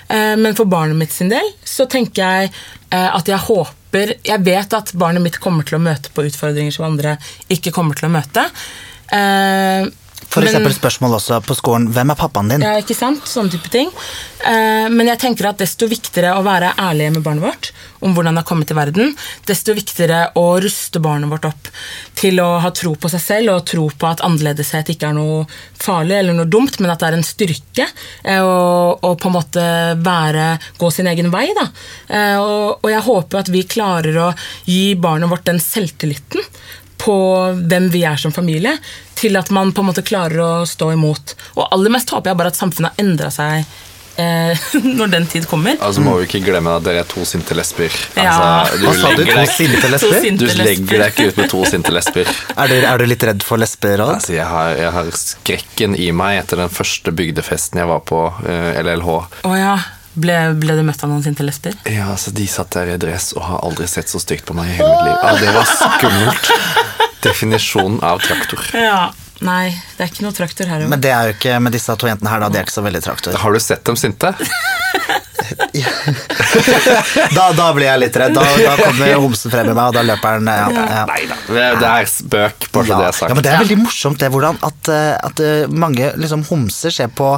[0.08, 2.50] Eh, Men for barnet mitt sin del så tenker jeg
[2.90, 6.74] eh, at jeg håper Jeg vet at barnet mitt kommer til å møte på utfordringer
[6.74, 7.12] som andre
[7.48, 8.42] ikke kommer til å møte.
[10.42, 12.64] Eksempel spørsmål også på skolen hvem er pappaen din?
[12.64, 13.22] ja, ikke sant?
[13.28, 13.92] Sånne type ting.
[14.44, 17.70] Eh, men jeg tenker at desto viktigere å være ærlige med barnet vårt
[18.04, 19.14] om hvordan det har kommet til verden,
[19.48, 21.70] desto viktigere å ruste barnet vårt opp
[22.18, 25.44] til å ha tro på seg selv og tro på at annerledeshet ikke er noe
[25.80, 29.66] farlig eller noe dumt, men at det er en styrke eh, å på en måte
[30.04, 30.48] være,
[30.80, 31.46] gå sin egen vei.
[31.56, 31.68] Da.
[32.08, 34.30] Eh, og, og jeg håper at vi klarer å
[34.68, 36.44] gi barnet vårt den selvtilliten
[37.04, 37.16] på
[37.68, 38.76] hvem vi er som familie,
[39.24, 41.34] til at man på en måte klarer å stå imot.
[41.56, 43.64] Og aller mest håper jeg bare at samfunnet har endra seg
[44.20, 44.64] eh,
[44.98, 45.78] når den tid kommer.
[45.80, 47.94] Altså må vi ikke glemme at dere er to sinte lesber.
[48.18, 48.36] Ja.
[48.64, 49.24] Altså, Hva sa du?
[49.24, 50.20] To sinte To lesber?
[50.26, 52.30] sinte Du legger deg ikke ut med to sinte lesber.
[52.60, 53.98] Er du, er du litt redd for lesber?
[54.04, 54.20] Odd?
[54.20, 58.20] Altså, jeg, har, jeg har skrekken i meg etter den første bygdefesten jeg var på,
[58.30, 59.10] uh, LLH.
[59.48, 59.74] Oh, ja.
[60.14, 61.74] Ble, ble du møtt av noen sinte lesber?
[61.90, 64.70] Ja, altså De satt der i dress og har aldri sett så stygt på meg
[64.70, 65.16] i hele mitt liv.
[65.18, 66.52] Ja, det var skummelt.
[67.24, 68.64] Definisjonen av traktor.
[68.76, 69.12] Ja.
[69.44, 70.84] Nei, det er ikke noe traktor her.
[70.88, 72.52] Men det er jo ikke med disse to jentene her, da.
[72.54, 73.36] De er ikke så veldig traktor.
[73.42, 74.30] Har du sett dem sinte?
[77.34, 78.34] Da, da blir jeg litt redd.
[78.36, 81.02] Da, da kommer homsen frem i meg, og da løper han ja, ja.
[81.10, 81.38] Nei da.
[81.48, 82.98] Det, er spøk, bare så Ja.
[83.00, 83.28] det er sagt.
[83.28, 86.94] ja, men Det er veldig morsomt det hvordan at, eh, at eh, mange liksom, homser
[86.94, 87.30] ser på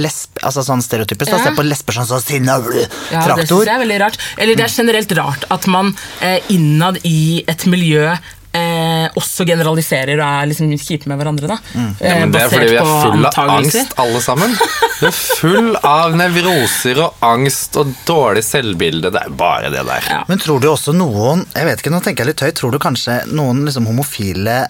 [0.00, 2.90] lesb, altså sånn stereotypisk, da, ser på lesber sånn så sinna traktor.
[3.12, 4.20] Ja, det synes jeg er veldig rart.
[4.38, 8.14] Eller det er generelt rart at man eh, innad i et miljø
[8.52, 11.46] eh, også generaliserer og er liksom kjipe med hverandre.
[11.52, 11.58] Da.
[11.74, 11.90] Mm.
[12.00, 14.56] Ja, Eh, men det er fordi vi er full av angst, alle sammen.
[15.00, 19.12] Vi er full av nevroser og angst og dårlig selvbilde.
[19.14, 20.08] Det er bare det der.
[20.10, 20.24] Ja.
[20.28, 22.58] Men tror du også noen Jeg vet ikke, nå tenker jeg litt høyt.
[22.60, 24.66] Tror du kanskje noen liksom, homofile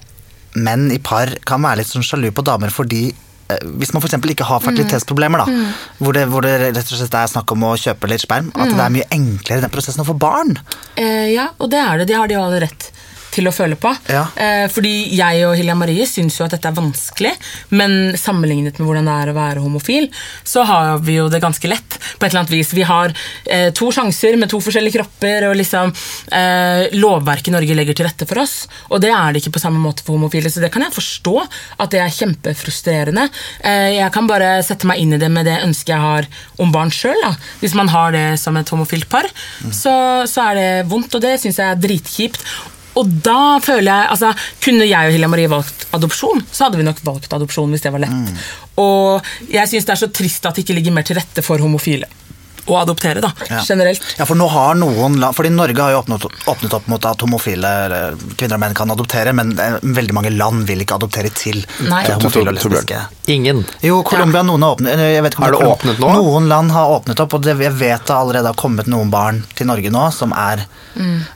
[0.61, 3.05] menn i par kan være litt sånn sjalu på damer fordi
[3.51, 4.17] eh, hvis man f.eks.
[4.35, 5.73] ikke har fertilitetsproblemer, da, Mm.
[5.99, 8.69] hvor, det, hvor det rett og slett er snakk om å kjøpe litt sperm, at
[8.69, 8.77] Mm.
[8.77, 10.57] det er mye enklere den prosessen å få barn.
[10.97, 12.07] Eh, ja, og det er det.
[12.11, 12.91] De har de jo alle rett
[13.35, 13.93] til å føle på.
[14.11, 14.25] Ja.
[14.37, 17.33] Eh, fordi jeg og Hilja Marie syns jo at dette er vanskelig,
[17.77, 20.09] men sammenlignet med hvordan det er å være homofil,
[20.45, 21.99] så har vi jo det ganske lett.
[22.19, 22.73] på et eller annet vis.
[22.75, 23.13] Vi har
[23.45, 25.93] eh, to sjanser med to forskjellige kropper, og liksom
[26.37, 28.67] eh, lovverket i Norge legger til rette for oss.
[28.91, 31.37] Og det er det ikke på samme måte for homofile, så det kan jeg forstå
[31.81, 33.29] at det er kjempefrustrerende.
[33.65, 36.29] Eh, jeg kan bare sette meg inn i det med det ønsket jeg har
[36.61, 37.19] om barn sjøl.
[37.61, 39.29] Hvis man har det som et homofilt par,
[39.73, 39.95] så,
[40.31, 42.45] så er det vondt, og det syns jeg er dritkjipt.
[42.99, 44.33] Og da føler jeg, altså
[44.65, 47.93] Kunne jeg og Hilja Marie valgt adopsjon, så hadde vi nok valgt adopsjon hvis det
[47.95, 48.33] var lett.
[48.83, 51.63] Og jeg syns det er så trist at det ikke ligger mer til rette for
[51.63, 52.09] homofile
[52.67, 53.61] å adoptere, da, Ja.
[53.67, 54.03] generelt.
[54.19, 57.19] Ja, for nå har noen land, fordi Norge har jo åpnet, åpnet opp mot at
[57.21, 57.71] homofile
[58.37, 62.05] kvinner og menn kan adoptere, men eh, veldig mange land vil ikke adoptere til Nei.
[62.11, 63.01] homofile og lesbiske.
[63.29, 63.65] Ingen.
[63.83, 66.13] Jo, Colombia, noen har åpnet jeg vet ikke om Har det Colom- åpnet nå?
[66.15, 69.45] Noen land har åpnet opp, og det, jeg vet det allerede har kommet noen barn
[69.55, 70.67] til Norge nå som er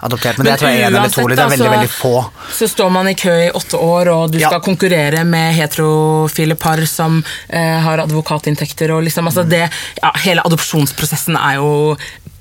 [0.02, 0.36] adoptert.
[0.38, 2.14] Men, det tror jeg er en eller to, det er veldig, altså, veldig få.
[2.58, 4.48] Så står man i kø i åtte år, og du Ja.
[4.50, 8.90] skal konkurrere med heterofile par som eh, har advokatinntekter.
[8.96, 9.70] Og liksom, altså det,
[10.02, 11.72] ja, hele adopsjonsprosessen er jo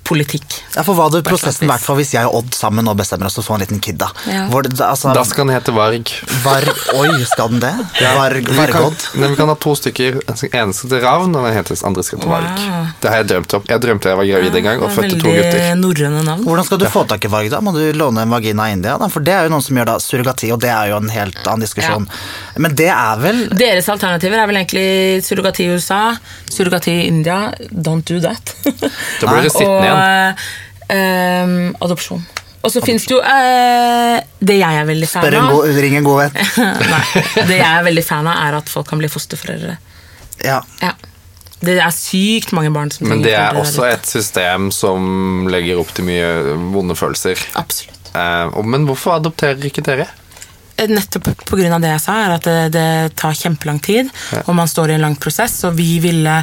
[0.03, 0.43] politikk.
[0.75, 3.38] Ja, for hva hadde prosessen vært for hvis jeg og Odd sammen nå bestemmer oss
[3.38, 4.09] for å få en liten kid, da?
[4.27, 4.43] Ja.
[4.51, 6.12] Hvor altså, Da skal den hete Varg.
[6.43, 6.67] var,
[6.99, 7.71] Oi, skal den det?
[8.01, 9.05] Varg, Vi kan, Vargodd?
[9.15, 10.19] Vi, vi kan ha to stykker.
[10.27, 12.49] Den ene skal til Ravn, og den heter- andre skal til Varg.
[12.51, 12.91] Wow.
[12.99, 13.65] Det har jeg drømt om.
[13.71, 15.59] Jeg drømte jeg var gravid en gang og fødte to gutter.
[15.59, 16.43] Veldig norrøne navn.
[16.49, 17.62] Hvordan skal du få tak i Varg, da?
[17.63, 18.97] Må du låne en vagina i India?
[18.99, 19.07] Da?
[19.07, 21.39] For det er jo noen som gjør da surrogati, og det er jo en helt
[21.47, 22.09] annen diskusjon.
[22.61, 26.13] Men det er vel Deres alternativer er vel egentlig surrogati i USA,
[26.51, 27.47] surrogati i India.
[27.71, 28.53] Don't do that.
[29.21, 30.43] Da blir du sittende igjen.
[30.83, 32.25] Og eh, adopsjon.
[32.63, 35.79] Og så fins det jo eh, Det jeg er veldig fan Spør en av god,
[35.83, 36.37] ring en god venn.
[36.93, 39.75] Nei, Det jeg er veldig fan av, er at folk kan bli fosterforeldre.
[40.43, 40.61] Ja.
[40.83, 40.93] Ja.
[41.63, 45.93] Det er sykt mange barn som Men det er også et system som legger opp
[45.95, 47.39] til mye vonde følelser.
[47.59, 48.11] Absolutt.
[48.15, 50.07] Eh, men hvorfor adopterer ikke dere?
[50.75, 51.77] Eh, Nettopp pga.
[51.79, 54.09] det jeg sa, er at det, det tar kjempelang tid,
[54.45, 55.59] og man står i en lang prosess.
[55.67, 56.39] Og vi ville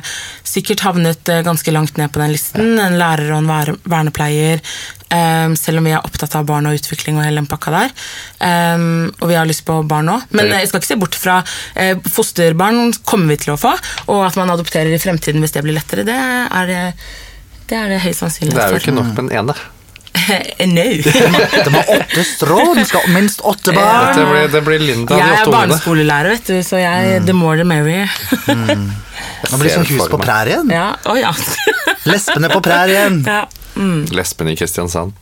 [0.46, 2.78] sikkert havnet eh, ganske langt ned på den listen.
[2.78, 4.62] En lærer og en vernepleier.
[5.10, 7.94] Um, selv om vi er opptatt av barn og utvikling og hele den pakka der.
[8.38, 10.28] Um, og vi har lyst på barn òg.
[10.38, 13.74] Men jeg skal ikke se bort fra uh, fosterbarn kommer vi til å få.
[14.06, 16.80] Og at man adopterer i fremtiden hvis det blir lettere, det er det,
[17.66, 19.58] det, er det høy sannsynlighet Det er jo ikke nok med en ene.
[20.66, 20.85] No.
[21.64, 24.11] Det har åtte strå, de skal ha minst åtte barn.
[24.16, 27.64] Det blir, det blir Linda, Jeg er barneskolelærer, vet du, så jeg, the more the
[27.68, 28.11] merrier.
[28.46, 28.76] Blir
[29.50, 30.70] det blir som hus på prærien.
[30.72, 31.33] Ja, Oh, ja.
[32.09, 33.22] Lesbene på prærien.
[33.26, 33.44] ja.
[34.12, 35.12] Lesben i Kristiansand.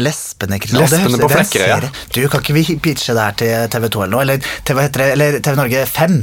[0.00, 1.90] Lespene, Lespene på høres- det er en Flekkerøy, ja.
[2.14, 4.22] Du, kan ikke vi pitche det her til TV 2 eller noe?
[4.24, 5.08] Eller TV, heter det?
[5.12, 6.16] eller TV Norge 5?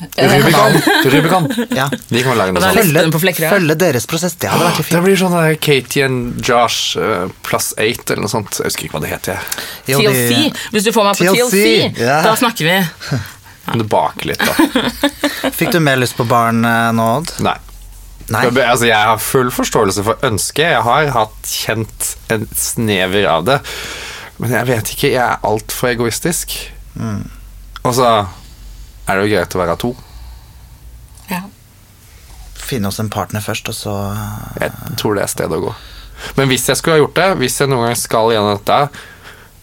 [0.00, 0.76] Rubicon!
[1.12, 1.48] Rubicon.
[1.76, 1.90] Ja.
[2.08, 2.78] De kan lage noe sånt.
[2.80, 4.36] Følge, på følge deres prosess.
[4.40, 4.92] Det hadde vært fint.
[4.94, 8.60] Det blir sånn Katie and Josh uh, plus eight eller noe sånt.
[8.60, 9.36] Jeg husker ikke hva det heter.
[9.36, 10.00] jeg.
[10.00, 10.62] TLC.
[10.74, 12.20] Hvis du får meg på TLC, TLC, ja.
[12.26, 12.78] da snakker vi.
[13.70, 14.94] Men det baker litt, da.
[15.58, 17.36] Fikk du mer lyst på barn eh, nå, Odd?
[17.44, 17.56] Nei.
[18.30, 18.44] Nei.
[18.62, 20.64] Altså, jeg har full forståelse for ønsket.
[20.72, 23.60] Jeg har hatt kjent en snever av det.
[24.40, 26.54] Men jeg vet ikke, jeg er altfor egoistisk.
[26.96, 28.10] Og så
[29.10, 29.92] er det jo greit å være to.
[31.30, 31.42] Ja.
[32.60, 33.94] Finne oss en partner først, og så
[34.60, 35.74] Jeg tror det er stedet å gå.
[36.36, 39.06] Men hvis jeg skulle ha gjort det, hvis jeg noen gang skal gjennom dette,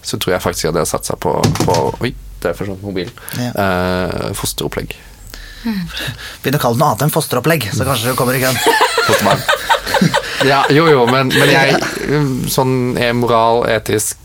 [0.07, 3.13] så tror jeg faktisk jeg hadde satsa på, på Oi, det er forsvant mobilen.
[3.37, 3.51] Ja.
[3.53, 4.95] Eh, fosteropplegg.
[6.41, 8.57] Begynne å kalle det noe annet enn fosteropplegg, så kanskje du kommer i køen.
[9.07, 9.43] Fosterbarn.
[10.45, 12.73] ja, jo, jo, men, men jeg Sånn
[13.17, 14.19] moral, etisk,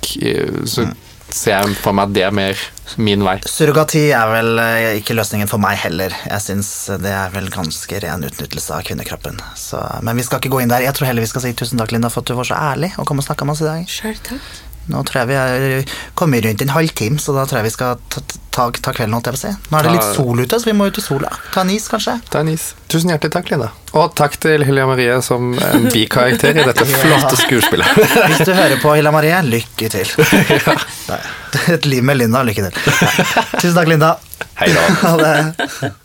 [0.68, 0.88] Så så
[1.34, 2.64] ser jeg for meg at det er mer
[3.00, 3.38] min vei.
[3.48, 6.14] Surrogati er vel eh, ikke løsningen for meg heller.
[6.28, 9.40] Jeg syns det er vel ganske ren utnyttelse av kvinnekroppen.
[9.58, 10.84] Så, men vi skal ikke gå inn der.
[10.84, 12.92] Jeg tror heller vi skal si tusen takk, Linda, for at du var så ærlig
[12.98, 13.88] og kom og snakka med oss i dag.
[13.90, 14.52] Selv takk.
[14.90, 18.00] Nå tror jeg vi er kommet rundt en halvtime, så da tror jeg vi skal
[18.10, 19.52] ta, ta, ta kvelden, holdt jeg på å si.
[19.70, 21.30] Nå er det litt sol ute, så vi må ut i sola.
[21.54, 22.16] Ta en is, kanskje.
[22.32, 22.66] Ta en is.
[22.90, 23.70] Tusen hjertelig takk, Linda.
[23.94, 28.02] Og takk til Hilja Marie som en bikarakter i dette flotte skuespillet.
[28.32, 30.12] Hvis du hører på, Hilja Marie, lykke til.
[31.76, 32.92] Et liv med Linda, lykke til.
[33.58, 34.16] Tusen takk, Linda.
[34.58, 34.86] Hei da.
[35.06, 35.96] Ha det.